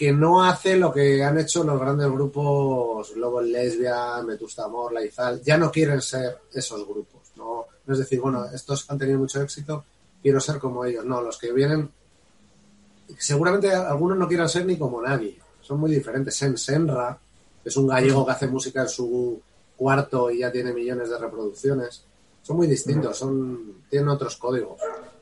que 0.00 0.12
no 0.12 0.42
hace 0.42 0.76
lo 0.76 0.92
que 0.92 1.22
han 1.22 1.38
hecho 1.38 1.62
los 1.62 1.78
grandes 1.78 2.10
grupos 2.10 3.14
Lobo 3.16 3.42
Lesbia, 3.42 4.22
Metusta 4.22 4.64
Amor, 4.64 4.92
Laizal. 4.92 5.42
Ya 5.42 5.58
no 5.58 5.70
quieren 5.70 6.00
ser 6.00 6.38
esos 6.54 6.88
grupos. 6.88 7.20
No, 7.36 7.66
no 7.84 7.92
es 7.92 7.98
decir, 7.98 8.18
bueno, 8.18 8.46
estos 8.46 8.90
han 8.90 8.98
tenido 8.98 9.18
mucho 9.18 9.42
éxito, 9.42 9.84
quiero 10.22 10.40
ser 10.40 10.58
como 10.58 10.84
ellos. 10.84 11.04
No, 11.04 11.20
los 11.20 11.36
que 11.36 11.52
vienen, 11.52 11.90
seguramente 13.18 13.70
algunos 13.74 14.16
no 14.16 14.26
quieran 14.26 14.48
ser 14.48 14.64
ni 14.64 14.78
como 14.78 15.02
nadie. 15.02 15.38
Son 15.60 15.78
muy 15.78 15.90
diferentes. 15.90 16.34
Sen 16.34 16.56
Senra 16.56 17.18
es 17.62 17.76
un 17.76 17.86
gallego 17.86 18.24
que 18.24 18.32
hace 18.32 18.46
música 18.46 18.82
en 18.82 18.88
su 18.88 19.40
cuarto 19.76 20.30
y 20.30 20.38
ya 20.38 20.50
tiene 20.50 20.72
millones 20.72 21.10
de 21.10 21.18
reproducciones. 21.18 22.04
Son 22.42 22.56
muy 22.56 22.66
distintos, 22.66 23.18
son, 23.18 23.82
tienen 23.90 24.08
otros 24.08 24.36
códigos. 24.36 24.80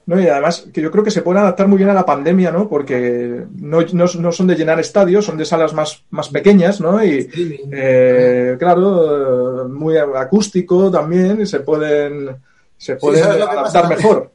No, 0.09 0.19
y 0.19 0.27
además 0.27 0.67
que 0.73 0.81
yo 0.81 0.91
creo 0.91 1.05
que 1.05 1.11
se 1.11 1.21
pueden 1.21 1.43
adaptar 1.43 1.69
muy 1.69 1.77
bien 1.77 1.91
a 1.91 1.95
la 1.95 2.07
pandemia, 2.07 2.51
¿no? 2.51 2.67
Porque 2.67 3.45
no, 3.57 3.83
no, 3.93 4.07
no 4.07 4.33
son 4.33 4.47
de 4.47 4.55
llenar 4.55 4.81
estadios, 4.81 5.27
son 5.27 5.37
de 5.37 5.45
salas 5.45 5.75
más, 5.75 6.03
más 6.09 6.31
pequeñas, 6.31 6.81
¿no? 6.81 7.05
Y 7.05 7.29
eh, 7.71 8.57
claro, 8.59 9.69
muy 9.69 9.99
acústico 9.99 10.91
también, 10.91 11.43
y 11.43 11.47
se 11.47 11.61
pueden, 11.61 12.41
se 12.79 12.97
pueden 12.97 13.23
sí, 13.23 13.31
adaptar 13.43 13.87
mejor. 13.91 14.33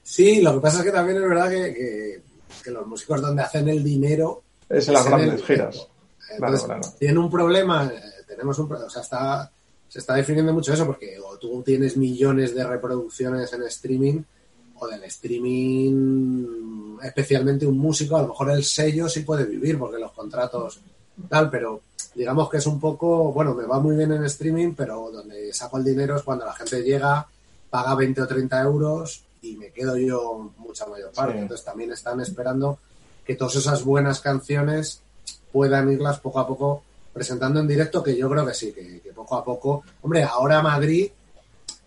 Sí, 0.00 0.40
lo 0.40 0.54
que 0.54 0.60
pasa 0.60 0.78
es 0.78 0.84
que 0.84 0.92
también 0.92 1.20
es 1.20 1.28
verdad 1.28 1.50
que, 1.50 1.74
que, 1.74 2.22
que 2.62 2.70
los 2.70 2.86
músicos 2.86 3.20
donde 3.20 3.42
hacen 3.42 3.68
el 3.68 3.82
dinero 3.82 4.44
es 4.68 4.86
en 4.86 4.94
las 4.94 5.06
grandes 5.06 5.42
giras. 5.42 5.88
Entonces, 6.30 6.66
claro, 6.66 6.80
claro. 6.80 6.96
tienen 7.00 7.18
un 7.18 7.30
problema, 7.32 7.90
eh, 7.92 8.00
tenemos 8.28 8.56
un 8.60 8.72
o 8.72 8.88
sea, 8.88 9.02
está, 9.02 9.50
se 9.88 9.98
está 9.98 10.14
definiendo 10.14 10.52
mucho 10.52 10.72
eso 10.72 10.86
porque 10.86 11.18
o 11.18 11.36
tú 11.36 11.64
tienes 11.64 11.96
millones 11.96 12.54
de 12.54 12.62
reproducciones 12.62 13.52
en 13.54 13.64
streaming 13.64 14.22
o 14.78 14.86
del 14.86 15.04
streaming, 15.04 16.98
especialmente 17.02 17.66
un 17.66 17.78
músico, 17.78 18.16
a 18.16 18.22
lo 18.22 18.28
mejor 18.28 18.50
el 18.50 18.64
sello 18.64 19.08
sí 19.08 19.20
puede 19.20 19.44
vivir 19.44 19.78
porque 19.78 19.98
los 19.98 20.12
contratos 20.12 20.80
tal, 21.28 21.50
pero 21.50 21.82
digamos 22.14 22.48
que 22.48 22.58
es 22.58 22.66
un 22.66 22.80
poco, 22.80 23.32
bueno, 23.32 23.54
me 23.54 23.64
va 23.64 23.78
muy 23.80 23.96
bien 23.96 24.12
en 24.12 24.24
streaming, 24.24 24.74
pero 24.74 25.10
donde 25.12 25.52
saco 25.52 25.78
el 25.78 25.84
dinero 25.84 26.16
es 26.16 26.22
cuando 26.22 26.44
la 26.44 26.52
gente 26.52 26.82
llega, 26.82 27.26
paga 27.70 27.94
20 27.94 28.22
o 28.22 28.26
30 28.26 28.62
euros 28.62 29.24
y 29.42 29.56
me 29.56 29.70
quedo 29.70 29.96
yo 29.96 30.52
mucha 30.58 30.86
mayor 30.86 31.12
parte. 31.12 31.34
Sí. 31.34 31.38
Entonces 31.40 31.64
también 31.64 31.92
están 31.92 32.20
esperando 32.20 32.78
que 33.24 33.36
todas 33.36 33.56
esas 33.56 33.84
buenas 33.84 34.20
canciones 34.20 35.00
puedan 35.52 35.90
irlas 35.90 36.20
poco 36.20 36.40
a 36.40 36.46
poco 36.46 36.82
presentando 37.12 37.60
en 37.60 37.68
directo, 37.68 38.02
que 38.02 38.16
yo 38.16 38.28
creo 38.28 38.44
que 38.44 38.54
sí, 38.54 38.72
que, 38.72 39.00
que 39.00 39.12
poco 39.12 39.36
a 39.36 39.44
poco. 39.44 39.84
Hombre, 40.02 40.24
ahora 40.24 40.62
Madrid 40.62 41.10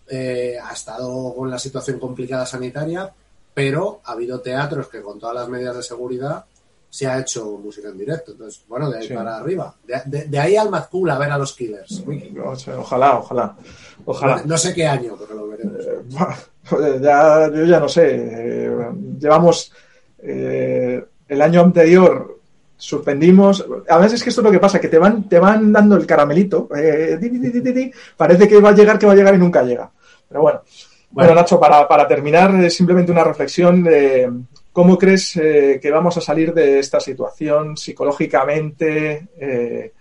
eh, 0.08 0.56
ha 0.62 0.72
estado 0.72 1.34
con 1.34 1.50
la 1.50 1.58
situación 1.58 1.98
complicada 1.98 2.46
sanitaria, 2.46 3.12
pero 3.54 4.00
ha 4.04 4.12
habido 4.12 4.40
teatros 4.40 4.88
que 4.88 5.02
con 5.02 5.18
todas 5.18 5.34
las 5.34 5.48
medidas 5.48 5.76
de 5.76 5.82
seguridad 5.82 6.44
se 6.90 7.06
ha 7.06 7.18
hecho 7.18 7.58
música 7.62 7.88
en 7.88 7.98
directo. 7.98 8.32
Entonces, 8.32 8.64
bueno, 8.68 8.90
de 8.90 8.98
ahí 8.98 9.08
para 9.08 9.36
arriba. 9.36 9.74
De, 9.84 10.38
ahí 10.38 10.56
al 10.56 10.70
Cool 10.88 11.10
a 11.10 11.18
ver 11.18 11.30
a 11.30 11.38
los 11.38 11.52
Killers. 11.52 12.02
Ojalá, 12.78 13.18
ojalá. 13.18 13.56
Ojalá. 14.04 14.42
No, 14.44 14.56
sé 14.56 14.72
qué 14.72 14.86
año, 14.86 15.16
pero 15.18 15.34
lo 15.34 15.48
veremos. 15.48 15.84
Eh, 16.70 16.98
ya, 17.00 17.50
yo 17.50 17.64
ya 17.64 17.80
no 17.80 17.88
sé. 17.88 18.14
Eh, 18.14 18.70
llevamos 19.18 19.72
el 20.20 21.42
año 21.42 21.62
anterior 21.62 22.38
suspendimos. 22.78 23.66
A 23.88 23.98
veces 23.98 24.14
es 24.14 24.22
que 24.22 24.30
esto 24.30 24.40
es 24.40 24.44
lo 24.44 24.52
que 24.52 24.60
pasa, 24.60 24.80
que 24.80 24.88
te 24.88 24.98
van, 24.98 25.28
te 25.28 25.38
van 25.38 25.72
dando 25.72 25.96
el 25.96 26.06
caramelito. 26.06 26.68
parece 28.16 28.48
que 28.48 28.60
va 28.60 28.70
a 28.70 28.74
llegar, 28.74 28.98
que 28.98 29.06
va 29.06 29.12
a 29.12 29.16
llegar 29.16 29.34
y 29.34 29.38
nunca 29.38 29.62
llega. 29.62 29.90
Pero 30.28 30.42
bueno. 30.42 30.62
Bueno, 31.10 31.34
Nacho, 31.34 31.58
para, 31.58 31.88
para 31.88 32.06
terminar, 32.06 32.70
simplemente 32.70 33.10
una 33.10 33.24
reflexión 33.24 33.82
de 33.82 34.30
¿Cómo 34.78 34.96
crees 34.96 35.34
eh, 35.34 35.80
que 35.82 35.90
vamos 35.90 36.16
a 36.18 36.20
salir 36.20 36.54
de 36.54 36.78
esta 36.78 37.00
situación 37.00 37.76
psicológicamente? 37.76 39.26
Eh, 39.36 39.92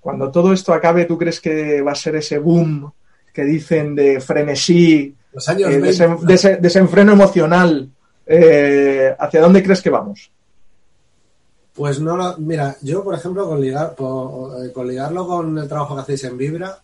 cuando 0.00 0.30
todo 0.30 0.54
esto 0.54 0.72
acabe, 0.72 1.04
¿tú 1.04 1.18
crees 1.18 1.42
que 1.42 1.82
va 1.82 1.92
a 1.92 1.94
ser 1.94 2.16
ese 2.16 2.38
boom 2.38 2.90
que 3.34 3.44
dicen 3.44 3.94
de 3.94 4.22
frenesí, 4.22 5.14
eh, 5.58 6.56
desenfreno 6.58 7.12
emocional? 7.12 7.90
¿Hacia 8.26 9.40
dónde 9.42 9.62
crees 9.62 9.82
que 9.82 9.90
vamos? 9.90 10.30
Pues 11.74 12.00
no, 12.00 12.38
mira, 12.38 12.78
yo 12.80 13.04
por 13.04 13.16
ejemplo 13.16 13.46
con, 13.46 13.60
ligar, 13.60 13.94
con 13.94 14.88
ligarlo 14.88 15.26
con 15.26 15.58
el 15.58 15.68
trabajo 15.68 15.96
que 15.96 16.00
hacéis 16.00 16.24
en 16.24 16.38
Vibra, 16.38 16.78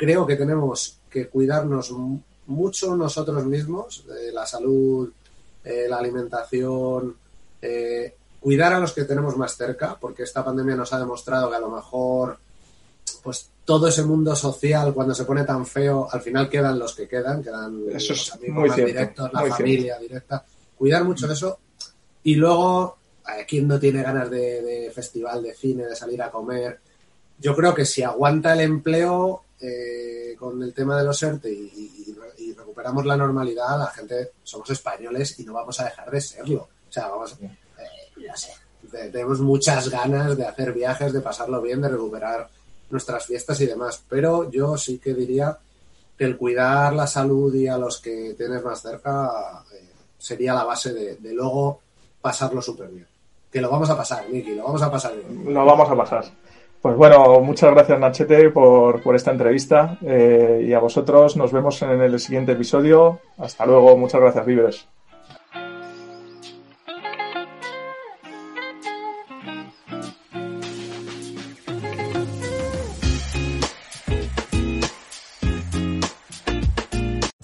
creo 0.00 0.26
que 0.26 0.36
tenemos 0.36 0.96
que 1.10 1.28
cuidarnos 1.28 1.92
mucho 2.46 2.96
nosotros 2.96 3.44
mismos, 3.44 4.06
de 4.06 4.32
la 4.32 4.46
salud 4.46 5.12
eh, 5.62 5.84
la 5.86 5.98
alimentación, 5.98 7.14
eh, 7.60 8.14
cuidar 8.40 8.72
a 8.72 8.80
los 8.80 8.94
que 8.94 9.04
tenemos 9.04 9.36
más 9.36 9.54
cerca, 9.54 9.98
porque 10.00 10.22
esta 10.22 10.42
pandemia 10.42 10.74
nos 10.74 10.90
ha 10.94 10.98
demostrado 10.98 11.50
que 11.50 11.56
a 11.56 11.60
lo 11.60 11.68
mejor 11.68 12.38
pues 13.22 13.50
todo 13.62 13.88
ese 13.88 14.02
mundo 14.04 14.34
social 14.34 14.94
cuando 14.94 15.14
se 15.14 15.26
pone 15.26 15.44
tan 15.44 15.66
feo, 15.66 16.08
al 16.10 16.22
final 16.22 16.48
quedan 16.48 16.78
los 16.78 16.94
que 16.94 17.06
quedan, 17.06 17.42
quedan 17.42 17.92
los 17.92 18.32
amigos 18.32 18.68
más 18.68 18.76
directos, 18.76 19.30
la 19.34 19.44
familia 19.44 19.98
directa. 19.98 20.42
Cuidar 20.78 21.04
mucho 21.04 21.26
de 21.26 21.34
eso. 21.34 21.58
Y 22.22 22.36
luego, 22.36 22.96
eh, 23.28 23.44
¿quién 23.46 23.68
no 23.68 23.78
tiene 23.78 24.02
ganas 24.02 24.30
de, 24.30 24.90
festival, 24.94 25.42
de 25.42 25.52
cine, 25.52 25.84
de 25.84 25.94
salir 25.94 26.22
a 26.22 26.30
comer? 26.30 26.80
Yo 27.38 27.54
creo 27.54 27.74
que 27.74 27.84
si 27.84 28.02
aguanta 28.02 28.54
el 28.54 28.60
empleo 28.60 29.42
con 30.38 30.62
el 30.62 30.72
tema 30.72 30.96
de 30.96 31.04
los 31.04 31.22
ERTE 31.22 31.50
y, 31.50 32.16
recuperamos 32.56 33.04
la 33.04 33.16
normalidad, 33.16 33.78
la 33.78 33.86
gente 33.86 34.32
somos 34.42 34.70
españoles 34.70 35.38
y 35.38 35.44
no 35.44 35.52
vamos 35.52 35.78
a 35.80 35.84
dejar 35.84 36.10
de 36.10 36.20
serlo. 36.20 36.68
O 36.88 36.92
sea, 36.92 37.08
vamos, 37.08 37.36
eh, 37.40 38.28
sé, 38.34 38.52
tenemos 39.10 39.40
muchas 39.40 39.88
ganas 39.88 40.36
de 40.36 40.46
hacer 40.46 40.72
viajes, 40.72 41.12
de 41.12 41.20
pasarlo 41.20 41.60
bien, 41.60 41.80
de 41.80 41.88
recuperar 41.88 42.48
nuestras 42.90 43.26
fiestas 43.26 43.60
y 43.60 43.66
demás. 43.66 44.02
Pero 44.08 44.50
yo 44.50 44.76
sí 44.76 44.98
que 44.98 45.14
diría 45.14 45.56
que 46.16 46.24
el 46.24 46.36
cuidar 46.36 46.94
la 46.94 47.06
salud 47.06 47.54
y 47.54 47.68
a 47.68 47.78
los 47.78 48.00
que 48.00 48.34
tienes 48.36 48.64
más 48.64 48.82
cerca 48.82 49.64
eh, 49.72 49.90
sería 50.18 50.54
la 50.54 50.64
base 50.64 50.92
de, 50.92 51.16
de 51.16 51.32
luego 51.32 51.80
pasarlo 52.20 52.60
súper 52.60 52.88
bien. 52.88 53.06
Que 53.50 53.60
lo 53.60 53.70
vamos 53.70 53.90
a 53.90 53.96
pasar, 53.96 54.28
Miki, 54.28 54.54
lo 54.54 54.64
vamos 54.64 54.82
a 54.82 54.90
pasar 54.90 55.14
bien. 55.16 55.52
Lo 55.52 55.64
vamos 55.64 55.90
a 55.90 55.96
pasar. 55.96 56.24
Pues 56.80 56.96
bueno, 56.96 57.40
muchas 57.40 57.72
gracias 57.72 57.98
Nachete 57.98 58.48
por, 58.48 59.02
por 59.02 59.14
esta 59.14 59.30
entrevista 59.30 59.98
eh, 60.00 60.64
y 60.66 60.72
a 60.72 60.78
vosotros 60.78 61.36
nos 61.36 61.52
vemos 61.52 61.82
en 61.82 62.00
el 62.00 62.18
siguiente 62.18 62.52
episodio. 62.52 63.20
Hasta 63.36 63.66
luego, 63.66 63.98
muchas 63.98 64.20
gracias, 64.20 64.46
Víveres. 64.46 64.88